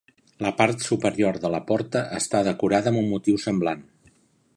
[0.43, 3.85] La part superior de la porta està decorada amb un motiu semblant.